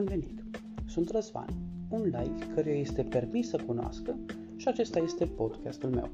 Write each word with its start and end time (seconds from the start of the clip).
Bun 0.00 0.08
venit! 0.08 0.44
Sunt 0.86 1.10
Răzvan, 1.10 1.48
un 1.88 2.02
like 2.02 2.52
care 2.54 2.70
este 2.70 3.02
permis 3.02 3.48
să 3.48 3.62
cunoască 3.66 4.16
și 4.56 4.68
acesta 4.68 4.98
este 4.98 5.24
podcastul 5.24 5.90
meu. 5.90 6.08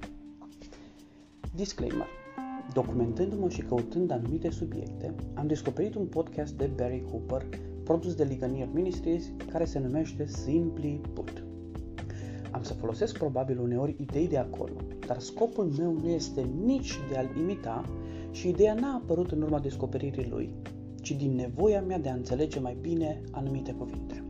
Disclaimer. 1.55 2.07
Documentându-mă 2.73 3.49
și 3.49 3.63
căutând 3.63 4.11
anumite 4.11 4.51
subiecte, 4.51 5.15
am 5.35 5.47
descoperit 5.47 5.95
un 5.95 6.07
podcast 6.07 6.55
de 6.55 6.71
Barry 6.77 7.05
Cooper, 7.11 7.47
produs 7.85 8.15
de 8.15 8.25
Ligonier 8.25 8.69
Ministries, 8.73 9.31
care 9.51 9.65
se 9.65 9.79
numește 9.79 10.27
Simply 10.27 11.01
Put. 11.15 11.45
Am 12.51 12.63
să 12.63 12.75
folosesc 12.75 13.19
probabil 13.19 13.61
uneori 13.61 13.97
idei 14.01 14.29
de 14.29 14.39
acolo, 14.39 14.77
dar 15.07 15.19
scopul 15.19 15.73
meu 15.79 15.93
nu 15.93 16.09
este 16.09 16.49
nici 16.65 16.99
de 17.11 17.17
a-l 17.17 17.37
imita 17.39 17.85
și 18.31 18.49
ideea 18.49 18.75
n-a 18.75 18.95
apărut 18.95 19.31
în 19.31 19.43
urma 19.43 19.61
descoperirii 19.61 20.29
lui, 20.31 20.51
ci 21.07 21.11
din 21.11 21.35
nevoia 21.35 21.81
mea 21.81 21.99
de 21.99 22.09
a 22.09 22.13
înțelege 22.13 22.61
mai 22.61 22.77
bine 22.81 23.21
anumite 23.31 23.73
cuvinte. 23.73 24.25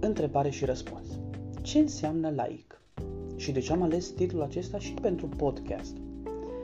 Întrebare 0.00 0.50
și 0.50 0.64
răspuns. 0.64 1.06
Ce 1.62 1.78
înseamnă 1.78 2.30
laic? 2.30 2.80
Și 3.36 3.52
de 3.52 3.60
ce 3.60 3.72
am 3.72 3.82
ales 3.82 4.10
titlul 4.10 4.42
acesta 4.42 4.78
și 4.78 4.92
pentru 4.92 5.26
podcast? 5.26 5.96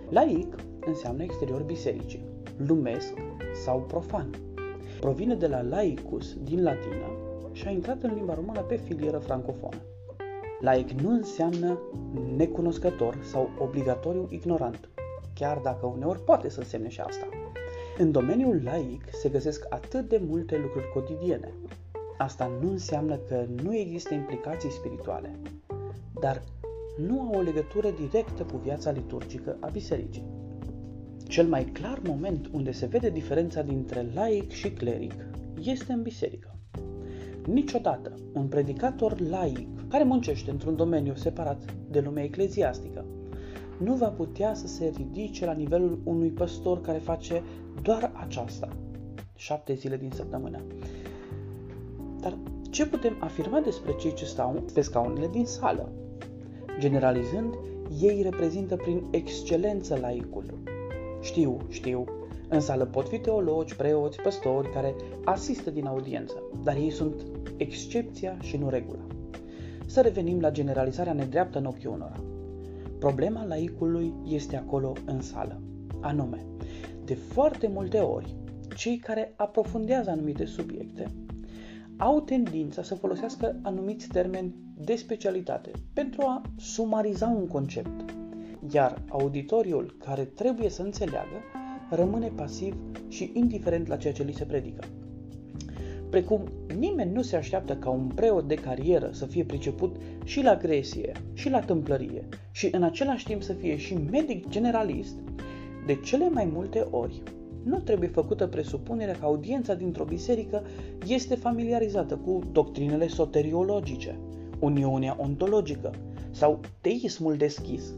Laic 0.08 0.54
înseamnă 0.86 1.22
exterior 1.22 1.62
bisericii, 1.62 2.24
lumesc 2.56 3.12
sau 3.64 3.80
profan. 3.80 4.30
Provine 5.00 5.34
de 5.34 5.46
la 5.46 5.62
laicus 5.62 6.36
din 6.42 6.62
latină 6.62 7.10
și 7.52 7.66
a 7.66 7.70
intrat 7.70 8.02
în 8.02 8.14
limba 8.14 8.34
română 8.34 8.60
pe 8.60 8.76
filieră 8.76 9.18
francofonă. 9.18 9.80
Laic 10.60 10.90
nu 10.90 11.10
înseamnă 11.10 11.78
necunoscător 12.36 13.18
sau 13.22 13.50
obligatoriu 13.58 14.26
ignorant, 14.30 14.88
chiar 15.34 15.58
dacă 15.58 15.86
uneori 15.86 16.24
poate 16.24 16.48
să 16.48 16.58
însemne 16.58 16.88
și 16.88 17.00
asta. 17.00 17.28
În 18.00 18.12
domeniul 18.12 18.60
laic 18.64 19.02
se 19.12 19.28
găsesc 19.28 19.66
atât 19.68 20.08
de 20.08 20.20
multe 20.26 20.58
lucruri 20.62 20.92
cotidiene. 20.92 21.52
Asta 22.18 22.58
nu 22.60 22.70
înseamnă 22.70 23.16
că 23.16 23.46
nu 23.62 23.74
există 23.76 24.14
implicații 24.14 24.70
spirituale, 24.70 25.40
dar 26.20 26.42
nu 27.06 27.20
au 27.20 27.34
o 27.34 27.40
legătură 27.40 27.90
directă 27.90 28.42
cu 28.42 28.56
viața 28.56 28.90
liturgică 28.90 29.56
a 29.60 29.68
bisericii. 29.68 30.26
Cel 31.28 31.46
mai 31.46 31.64
clar 31.64 32.00
moment 32.06 32.46
unde 32.52 32.72
se 32.72 32.86
vede 32.86 33.10
diferența 33.10 33.62
dintre 33.62 34.06
laic 34.14 34.50
și 34.50 34.70
cleric 34.70 35.14
este 35.62 35.92
în 35.92 36.02
biserică. 36.02 36.54
Niciodată 37.46 38.14
un 38.32 38.46
predicator 38.46 39.20
laic 39.20 39.88
care 39.88 40.04
muncește 40.04 40.50
într-un 40.50 40.76
domeniu 40.76 41.14
separat 41.14 41.74
de 41.90 42.00
lumea 42.00 42.24
ecleziastică 42.24 43.04
nu 43.78 43.94
va 43.94 44.08
putea 44.08 44.54
să 44.54 44.66
se 44.66 44.92
ridice 44.96 45.44
la 45.44 45.52
nivelul 45.52 45.98
unui 46.04 46.28
păstor 46.28 46.80
care 46.80 46.98
face 46.98 47.42
doar 47.82 48.12
aceasta, 48.14 48.68
șapte 49.36 49.74
zile 49.74 49.96
din 49.96 50.10
săptămână. 50.14 50.60
Dar 52.20 52.38
ce 52.70 52.86
putem 52.86 53.16
afirma 53.20 53.60
despre 53.60 53.94
cei 54.00 54.14
ce 54.14 54.24
stau 54.24 54.64
pe 54.74 54.80
scaunele 54.80 55.28
din 55.32 55.44
sală? 55.44 55.92
Generalizând, 56.78 57.54
ei 58.00 58.22
reprezintă 58.22 58.76
prin 58.76 59.02
excelență 59.10 59.98
laicul. 60.00 60.44
Știu, 61.20 61.56
știu, 61.68 62.04
în 62.48 62.60
sală 62.60 62.84
pot 62.84 63.08
fi 63.08 63.18
teologi, 63.18 63.76
preoți, 63.76 64.20
păstori 64.20 64.72
care 64.72 64.94
asistă 65.24 65.70
din 65.70 65.86
audiență, 65.86 66.42
dar 66.62 66.76
ei 66.76 66.90
sunt 66.90 67.14
excepția 67.56 68.36
și 68.40 68.56
nu 68.56 68.68
regula. 68.68 69.06
Să 69.86 70.00
revenim 70.00 70.40
la 70.40 70.50
generalizarea 70.50 71.12
nedreaptă 71.12 71.58
în 71.58 71.64
ochii 71.64 71.88
unora. 71.88 72.20
Problema 72.98 73.44
laicului 73.44 74.12
este 74.24 74.56
acolo 74.56 74.92
în 75.06 75.20
sală, 75.20 75.60
anume, 76.00 76.46
de 77.04 77.14
foarte 77.14 77.68
multe 77.68 77.98
ori, 77.98 78.34
cei 78.76 78.96
care 78.96 79.32
aprofundează 79.36 80.10
anumite 80.10 80.44
subiecte 80.44 81.06
au 81.96 82.20
tendința 82.20 82.82
să 82.82 82.94
folosească 82.94 83.56
anumiți 83.62 84.08
termeni 84.08 84.54
de 84.80 84.94
specialitate 84.94 85.70
pentru 85.92 86.22
a 86.22 86.42
sumariza 86.56 87.26
un 87.26 87.46
concept, 87.46 88.14
iar 88.72 89.02
auditoriul 89.08 89.96
care 90.04 90.24
trebuie 90.24 90.68
să 90.68 90.82
înțeleagă 90.82 91.42
rămâne 91.90 92.28
pasiv 92.34 92.76
și 93.08 93.30
indiferent 93.34 93.86
la 93.86 93.96
ceea 93.96 94.12
ce 94.12 94.22
li 94.22 94.32
se 94.32 94.44
predică. 94.44 94.84
Precum 96.10 96.48
nimeni 96.78 97.12
nu 97.12 97.22
se 97.22 97.36
așteaptă 97.36 97.76
ca 97.76 97.90
un 97.90 98.06
preot 98.14 98.48
de 98.48 98.54
carieră 98.54 99.10
să 99.12 99.26
fie 99.26 99.44
priceput 99.44 99.96
și 100.24 100.42
la 100.42 100.56
gresie, 100.56 101.12
și 101.32 101.50
la 101.50 101.60
tâmplărie, 101.60 102.28
și 102.50 102.68
în 102.72 102.82
același 102.82 103.24
timp 103.24 103.42
să 103.42 103.52
fie 103.52 103.76
și 103.76 103.98
medic 104.10 104.48
generalist, 104.48 105.16
de 105.86 105.94
cele 105.94 106.28
mai 106.28 106.48
multe 106.52 106.86
ori 106.90 107.22
nu 107.62 107.78
trebuie 107.78 108.08
făcută 108.08 108.46
presupunerea 108.46 109.14
că 109.14 109.24
audiența 109.24 109.74
dintr-o 109.74 110.04
biserică 110.04 110.62
este 111.06 111.34
familiarizată 111.34 112.16
cu 112.16 112.40
doctrinele 112.52 113.06
soteriologice, 113.06 114.18
uniunea 114.58 115.16
ontologică 115.20 115.90
sau 116.30 116.60
teismul 116.80 117.36
deschis. 117.36 117.94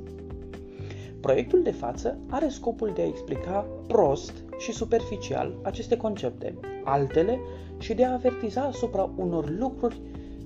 Proiectul 1.20 1.62
de 1.62 1.70
față 1.70 2.18
are 2.28 2.48
scopul 2.48 2.92
de 2.94 3.02
a 3.02 3.06
explica 3.06 3.66
prost 3.86 4.32
și 4.60 4.72
superficial 4.72 5.54
aceste 5.62 5.96
concepte, 5.96 6.54
altele 6.84 7.40
și 7.78 7.94
de 7.94 8.04
a 8.04 8.12
avertiza 8.12 8.62
asupra 8.62 9.10
unor 9.16 9.50
lucruri 9.58 10.00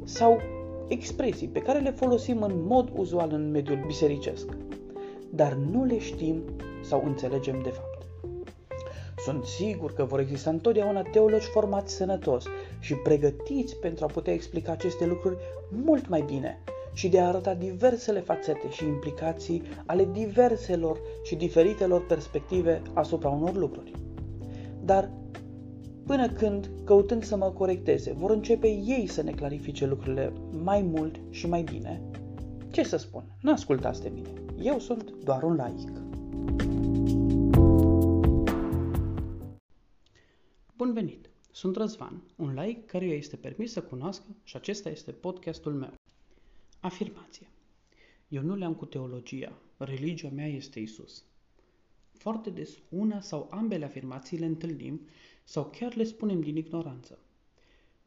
sau 0.05 0.41
expresii 0.89 1.49
pe 1.49 1.61
care 1.61 1.79
le 1.79 1.91
folosim 1.91 2.43
în 2.43 2.53
mod 2.67 2.91
uzual 2.97 3.31
în 3.33 3.51
mediul 3.51 3.85
bisericesc, 3.87 4.49
dar 5.31 5.53
nu 5.53 5.85
le 5.85 5.99
știm 5.99 6.43
sau 6.83 7.03
înțelegem 7.05 7.61
de 7.63 7.71
fapt. 7.71 7.93
Sunt 9.25 9.45
sigur 9.45 9.93
că 9.93 10.05
vor 10.05 10.21
exista 10.21 10.51
întotdeauna 10.51 11.03
teologi 11.03 11.47
formați 11.47 11.95
sănătos 11.95 12.45
și 12.81 12.95
pregătiți 12.95 13.77
pentru 13.77 14.05
a 14.05 14.09
putea 14.13 14.33
explica 14.33 14.73
aceste 14.73 15.07
lucruri 15.07 15.37
mult 15.85 16.09
mai 16.09 16.23
bine 16.27 16.59
și 16.93 17.09
de 17.09 17.21
a 17.21 17.27
arăta 17.27 17.55
diversele 17.55 18.21
fațete 18.21 18.71
și 18.71 18.85
implicații 18.85 19.63
ale 19.87 20.09
diverselor 20.13 20.99
și 21.23 21.35
diferitelor 21.35 22.07
perspective 22.07 22.83
asupra 22.93 23.29
unor 23.29 23.55
lucruri. 23.55 24.04
Dar 24.85 25.11
până 26.07 26.29
când, 26.29 26.71
căutând 26.85 27.25
să 27.25 27.37
mă 27.37 27.51
corecteze, 27.51 28.13
vor 28.13 28.31
începe 28.31 28.69
ei 28.69 29.07
să 29.07 29.23
ne 29.23 29.33
clarifice 29.33 29.87
lucrurile 29.87 30.33
mai 30.63 30.83
mult 30.83 31.21
și 31.31 31.47
mai 31.47 31.63
bine, 31.63 32.03
ce 32.71 32.83
să 32.83 32.97
spun, 32.97 33.25
nu 33.43 33.53
ascultați 33.53 34.03
de 34.03 34.09
mine, 34.09 34.33
eu 34.63 34.79
sunt 34.79 35.11
doar 35.11 35.43
un 35.43 35.55
laic. 35.55 35.91
Bun 40.77 40.93
venit! 40.93 41.29
Sunt 41.51 41.77
Răzvan, 41.77 42.23
un 42.37 42.55
laic 42.55 42.87
care 42.87 43.05
este 43.05 43.37
permis 43.37 43.73
să 43.73 43.83
cunoască 43.83 44.27
și 44.43 44.57
acesta 44.57 44.89
este 44.89 45.11
podcastul 45.13 45.73
meu. 45.73 45.93
Afirmație. 46.81 47.49
Eu 48.29 48.43
nu 48.43 48.55
le-am 48.55 48.75
cu 48.75 48.85
teologia, 48.85 49.53
religia 49.77 50.29
mea 50.29 50.47
este 50.47 50.81
Isus. 50.81 51.25
Foarte 52.25 52.51
des 52.51 52.79
una 52.89 53.21
sau 53.21 53.49
ambele 53.51 53.85
afirmații 53.85 54.39
le 54.39 54.45
întâlnim 54.47 55.01
sau 55.43 55.65
chiar 55.71 55.95
le 55.95 56.05
spunem 56.05 56.41
din 56.41 56.57
ignoranță. 56.57 57.19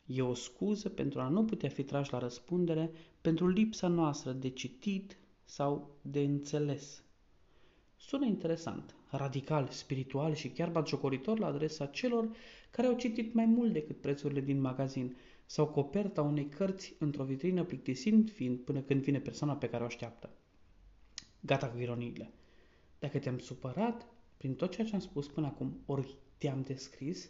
E 0.05 0.21
o 0.21 0.33
scuză 0.33 0.89
pentru 0.89 1.19
a 1.19 1.27
nu 1.27 1.45
putea 1.45 1.69
fi 1.69 1.83
trași 1.83 2.11
la 2.11 2.17
răspundere 2.17 2.91
pentru 3.21 3.47
lipsa 3.47 3.87
noastră 3.87 4.31
de 4.31 4.49
citit 4.49 5.17
sau 5.45 5.95
de 6.01 6.19
înțeles. 6.19 7.03
Sună 7.97 8.25
interesant, 8.25 8.95
radical, 9.09 9.67
spiritual 9.67 10.33
și 10.33 10.49
chiar 10.49 10.69
batjocoritor 10.69 11.39
la 11.39 11.47
adresa 11.47 11.85
celor 11.85 12.29
care 12.71 12.87
au 12.87 12.95
citit 12.95 13.33
mai 13.33 13.45
mult 13.45 13.73
decât 13.73 14.01
prețurile 14.01 14.41
din 14.41 14.61
magazin 14.61 15.15
sau 15.45 15.67
coperta 15.67 16.21
unei 16.21 16.45
cărți 16.47 16.95
într-o 16.99 17.23
vitrină 17.23 17.63
plictisind 17.63 18.31
fiind 18.31 18.59
până 18.59 18.81
când 18.81 19.01
vine 19.01 19.19
persoana 19.19 19.55
pe 19.55 19.69
care 19.69 19.83
o 19.83 19.85
așteaptă. 19.85 20.29
Gata 21.39 21.69
cu 21.69 21.77
ironiile. 21.79 22.31
Dacă 22.99 23.19
te-am 23.19 23.39
supărat 23.39 24.05
prin 24.37 24.55
tot 24.55 24.71
ceea 24.71 24.87
ce 24.87 24.93
am 24.93 24.99
spus 25.01 25.27
până 25.27 25.47
acum, 25.47 25.79
ori 25.85 26.15
te-am 26.37 26.61
descris, 26.61 27.29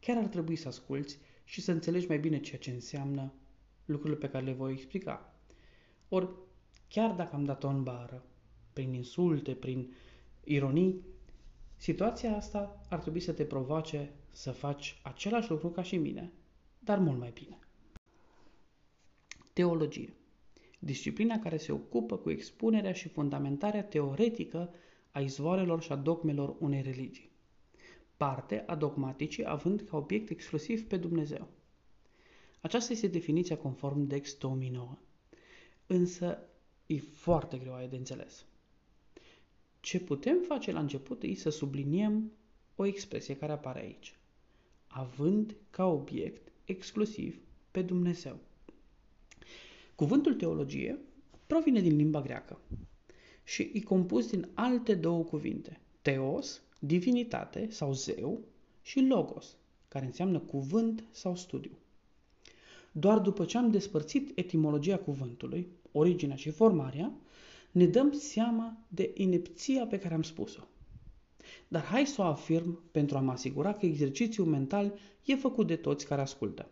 chiar 0.00 0.16
ar 0.16 0.26
trebui 0.26 0.56
să 0.56 0.68
asculți 0.68 1.18
și 1.44 1.60
să 1.60 1.72
înțelegi 1.72 2.06
mai 2.06 2.18
bine 2.18 2.40
ceea 2.40 2.58
ce 2.58 2.70
înseamnă 2.70 3.32
lucrurile 3.84 4.18
pe 4.18 4.28
care 4.28 4.44
le 4.44 4.52
voi 4.52 4.72
explica. 4.72 5.34
Ori, 6.08 6.28
chiar 6.88 7.14
dacă 7.14 7.34
am 7.34 7.44
dat-o 7.44 7.68
în 7.68 7.82
bară, 7.82 8.24
prin 8.72 8.92
insulte, 8.92 9.54
prin 9.54 9.94
ironii, 10.44 11.04
situația 11.76 12.36
asta 12.36 12.80
ar 12.88 12.98
trebui 12.98 13.20
să 13.20 13.32
te 13.32 13.44
provoace 13.44 14.12
să 14.30 14.50
faci 14.50 15.00
același 15.02 15.50
lucru 15.50 15.68
ca 15.70 15.82
și 15.82 15.96
mine, 15.96 16.32
dar 16.78 16.98
mult 16.98 17.18
mai 17.18 17.30
bine. 17.34 17.58
Teologie. 19.52 20.14
Disciplina 20.78 21.38
care 21.38 21.56
se 21.56 21.72
ocupă 21.72 22.16
cu 22.16 22.30
expunerea 22.30 22.92
și 22.92 23.08
fundamentarea 23.08 23.84
teoretică 23.84 24.74
a 25.16 25.20
izvoarelor 25.20 25.82
și 25.82 25.92
a 25.92 25.96
dogmelor 25.96 26.56
unei 26.58 26.82
religii. 26.82 27.30
Parte 28.16 28.64
a 28.66 28.74
dogmaticii 28.74 29.46
având 29.46 29.80
ca 29.80 29.96
obiect 29.96 30.30
exclusiv 30.30 30.86
pe 30.86 30.96
Dumnezeu. 30.96 31.48
Aceasta 32.60 32.92
este 32.92 33.06
definiția 33.06 33.56
conform 33.56 34.06
Dex 34.06 34.34
2009. 34.34 34.98
Însă 35.86 36.38
e 36.86 36.98
foarte 36.98 37.58
greu 37.58 37.86
de 37.90 37.96
înțeles. 37.96 38.44
Ce 39.80 40.00
putem 40.00 40.38
face 40.46 40.72
la 40.72 40.80
început 40.80 41.22
e 41.22 41.34
să 41.34 41.50
subliniem 41.50 42.32
o 42.74 42.84
expresie 42.84 43.36
care 43.36 43.52
apare 43.52 43.80
aici, 43.80 44.18
având 44.86 45.56
ca 45.70 45.86
obiect 45.86 46.52
exclusiv 46.64 47.40
pe 47.70 47.82
Dumnezeu. 47.82 48.38
Cuvântul 49.94 50.34
teologie 50.34 50.98
provine 51.46 51.80
din 51.80 51.96
limba 51.96 52.20
greacă 52.20 52.60
și 53.46 53.70
e 53.74 53.80
compus 53.80 54.30
din 54.30 54.48
alte 54.54 54.94
două 54.94 55.24
cuvinte, 55.24 55.80
teos, 56.02 56.62
divinitate 56.78 57.68
sau 57.70 57.92
zeu, 57.92 58.40
și 58.82 59.00
logos, 59.00 59.56
care 59.88 60.04
înseamnă 60.04 60.38
cuvânt 60.38 61.04
sau 61.10 61.36
studiu. 61.36 61.78
Doar 62.92 63.18
după 63.18 63.44
ce 63.44 63.58
am 63.58 63.70
despărțit 63.70 64.38
etimologia 64.38 64.98
cuvântului, 64.98 65.68
originea 65.92 66.36
și 66.36 66.50
formarea, 66.50 67.12
ne 67.70 67.86
dăm 67.86 68.12
seama 68.12 68.78
de 68.88 69.10
inepția 69.14 69.86
pe 69.86 69.98
care 69.98 70.14
am 70.14 70.22
spus-o. 70.22 70.62
Dar 71.68 71.82
hai 71.82 72.06
să 72.06 72.20
o 72.20 72.24
afirm 72.24 72.80
pentru 72.90 73.16
a 73.16 73.20
mă 73.20 73.32
asigura 73.32 73.72
că 73.72 73.86
exercițiul 73.86 74.46
mental 74.46 74.98
e 75.24 75.34
făcut 75.34 75.66
de 75.66 75.76
toți 75.76 76.06
care 76.06 76.20
ascultă. 76.20 76.70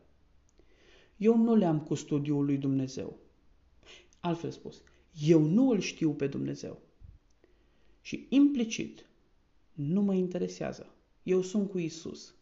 Eu 1.16 1.36
nu 1.36 1.54
le 1.54 1.64
am 1.64 1.80
cu 1.80 1.94
studiul 1.94 2.44
lui 2.44 2.56
Dumnezeu. 2.56 3.18
Altfel 4.20 4.50
spus, 4.50 4.82
eu 5.22 5.42
nu 5.42 5.70
îl 5.70 5.80
știu 5.80 6.14
pe 6.14 6.26
Dumnezeu. 6.26 6.80
Și 8.00 8.26
implicit, 8.28 9.06
nu 9.72 10.02
mă 10.02 10.14
interesează. 10.14 10.94
Eu 11.22 11.42
sunt 11.42 11.70
cu 11.70 11.78
Isus. 11.78 12.34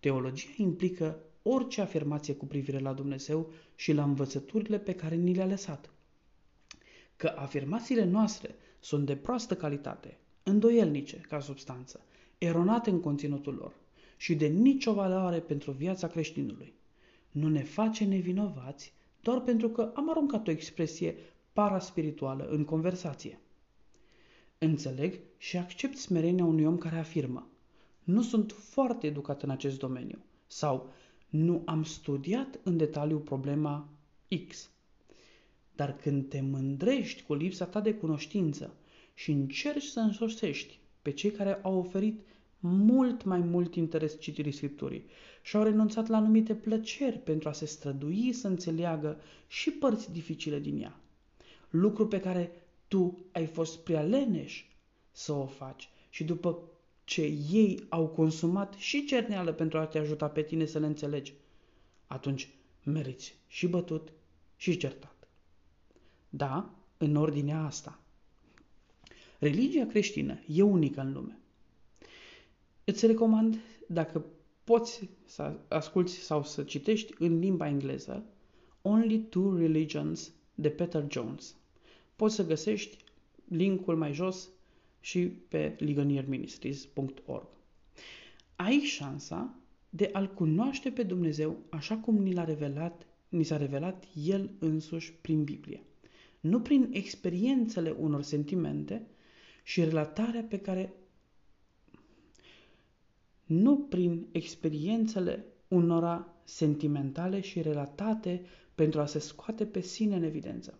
Teologia 0.00 0.48
implică 0.56 1.18
orice 1.42 1.80
afirmație 1.80 2.34
cu 2.34 2.46
privire 2.46 2.78
la 2.78 2.92
Dumnezeu 2.92 3.52
și 3.74 3.92
la 3.92 4.02
învățăturile 4.02 4.78
pe 4.78 4.94
care 4.94 5.14
ni 5.14 5.34
le-a 5.34 5.46
lăsat. 5.46 5.90
Că 7.16 7.32
afirmațiile 7.36 8.04
noastre 8.04 8.54
sunt 8.80 9.06
de 9.06 9.16
proastă 9.16 9.56
calitate, 9.56 10.18
îndoielnice 10.42 11.16
ca 11.16 11.40
substanță, 11.40 12.00
eronate 12.38 12.90
în 12.90 13.00
conținutul 13.00 13.54
lor 13.54 13.74
și 14.16 14.34
de 14.34 14.46
nicio 14.46 14.92
valoare 14.92 15.40
pentru 15.40 15.70
viața 15.70 16.08
creștinului. 16.08 16.74
Nu 17.30 17.48
ne 17.48 17.62
face 17.62 18.04
nevinovați 18.04 18.92
doar 19.24 19.40
pentru 19.40 19.68
că 19.68 19.92
am 19.94 20.10
aruncat 20.10 20.48
o 20.48 20.50
expresie 20.50 21.16
paraspirituală 21.52 22.44
în 22.50 22.64
conversație. 22.64 23.38
Înțeleg 24.58 25.20
și 25.36 25.56
accept 25.56 25.96
smerenia 25.96 26.44
unui 26.44 26.64
om 26.64 26.78
care 26.78 26.96
afirmă 26.96 27.48
nu 28.02 28.22
sunt 28.22 28.52
foarte 28.52 29.06
educat 29.06 29.42
în 29.42 29.50
acest 29.50 29.78
domeniu 29.78 30.24
sau 30.46 30.92
nu 31.28 31.62
am 31.64 31.82
studiat 31.82 32.60
în 32.62 32.76
detaliu 32.76 33.18
problema 33.18 33.88
X. 34.48 34.70
Dar 35.74 35.96
când 35.96 36.28
te 36.28 36.40
mândrești 36.40 37.22
cu 37.22 37.34
lipsa 37.34 37.64
ta 37.66 37.80
de 37.80 37.94
cunoștință 37.94 38.74
și 39.14 39.30
încerci 39.30 39.84
să 39.84 40.00
însoțești 40.00 40.78
pe 41.02 41.10
cei 41.10 41.30
care 41.30 41.54
au 41.62 41.78
oferit 41.78 42.20
mult 42.66 43.24
mai 43.24 43.38
mult 43.38 43.74
interes 43.74 44.20
citirii 44.20 44.52
Scripturii 44.52 45.04
și 45.42 45.56
au 45.56 45.62
renunțat 45.62 46.06
la 46.06 46.16
anumite 46.16 46.54
plăceri 46.54 47.18
pentru 47.18 47.48
a 47.48 47.52
se 47.52 47.66
strădui 47.66 48.32
să 48.32 48.48
înțeleagă 48.48 49.20
și 49.46 49.70
părți 49.70 50.12
dificile 50.12 50.58
din 50.58 50.82
ea. 50.82 51.00
Lucru 51.70 52.06
pe 52.08 52.20
care 52.20 52.52
tu 52.88 53.24
ai 53.32 53.46
fost 53.46 53.78
prea 53.78 54.02
leneș 54.02 54.64
să 55.10 55.32
o 55.32 55.46
faci 55.46 55.88
și 56.10 56.24
după 56.24 56.58
ce 57.04 57.22
ei 57.50 57.86
au 57.88 58.06
consumat 58.06 58.74
și 58.74 59.04
cerneală 59.04 59.52
pentru 59.52 59.78
a 59.78 59.86
te 59.86 59.98
ajuta 59.98 60.28
pe 60.28 60.42
tine 60.42 60.64
să 60.64 60.78
le 60.78 60.86
înțelegi, 60.86 61.32
atunci 62.06 62.48
meriți 62.84 63.34
și 63.46 63.66
bătut 63.66 64.12
și 64.56 64.76
certat. 64.76 65.28
Da, 66.28 66.74
în 66.96 67.16
ordinea 67.16 67.64
asta. 67.64 67.98
Religia 69.38 69.86
creștină 69.86 70.38
e 70.46 70.62
unică 70.62 71.00
în 71.00 71.12
lume. 71.12 71.38
Îți 72.84 73.06
recomand, 73.06 73.58
dacă 73.88 74.24
poți 74.64 75.08
să 75.24 75.58
asculți 75.68 76.14
sau 76.14 76.44
să 76.44 76.62
citești 76.62 77.14
în 77.18 77.38
limba 77.38 77.68
engleză, 77.68 78.24
Only 78.82 79.18
Two 79.18 79.56
Religions 79.56 80.32
de 80.54 80.70
Peter 80.70 81.06
Jones. 81.10 81.56
Poți 82.16 82.34
să 82.34 82.46
găsești 82.46 82.96
linkul 83.48 83.96
mai 83.96 84.12
jos 84.12 84.48
și 85.00 85.20
pe 85.26 85.76
liganierministries.org. 85.78 87.46
Ai 88.56 88.78
șansa 88.78 89.54
de 89.90 90.10
a-L 90.12 90.34
cunoaște 90.34 90.90
pe 90.90 91.02
Dumnezeu 91.02 91.56
așa 91.68 91.96
cum 91.96 92.16
ni 92.16 92.32
l-a 92.32 92.44
revelat, 92.44 93.06
ni 93.28 93.42
s-a 93.42 93.56
revelat 93.56 94.04
El 94.24 94.50
însuși 94.58 95.12
prin 95.12 95.44
Biblie. 95.44 95.82
Nu 96.40 96.60
prin 96.60 96.88
experiențele 96.92 97.90
unor 97.90 98.22
sentimente 98.22 99.06
și 99.62 99.84
relatarea 99.84 100.42
pe 100.42 100.58
care 100.58 100.92
nu 103.44 103.78
prin 103.78 104.26
experiențele 104.32 105.44
unora 105.68 106.34
sentimentale 106.44 107.40
și 107.40 107.62
relatate 107.62 108.42
pentru 108.74 109.00
a 109.00 109.06
se 109.06 109.18
scoate 109.18 109.66
pe 109.66 109.80
sine 109.80 110.16
în 110.16 110.22
evidență. 110.22 110.78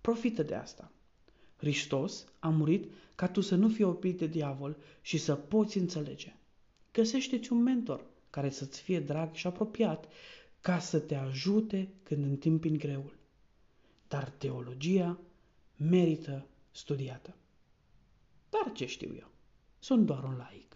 Profită 0.00 0.42
de 0.42 0.54
asta. 0.54 0.92
Hristos 1.56 2.26
a 2.38 2.48
murit 2.48 2.92
ca 3.14 3.28
tu 3.28 3.40
să 3.40 3.54
nu 3.54 3.68
fii 3.68 3.84
oprit 3.84 4.18
de 4.18 4.26
diavol 4.26 4.76
și 5.00 5.18
să 5.18 5.34
poți 5.34 5.78
înțelege. 5.78 6.36
Găsește-ți 6.92 7.52
un 7.52 7.62
mentor 7.62 8.04
care 8.30 8.50
să-ți 8.50 8.80
fie 8.80 9.00
drag 9.00 9.34
și 9.34 9.46
apropiat 9.46 10.08
ca 10.60 10.78
să 10.78 10.98
te 10.98 11.14
ajute 11.14 11.88
când 12.02 12.24
întâmpini 12.24 12.78
greul. 12.78 13.16
Dar 14.08 14.30
teologia 14.30 15.20
merită 15.76 16.46
studiată. 16.70 17.36
Dar 18.50 18.72
ce 18.72 18.86
știu 18.86 19.14
eu? 19.18 19.30
Sunt 19.78 20.06
doar 20.06 20.24
un 20.24 20.36
laic. 20.36 20.71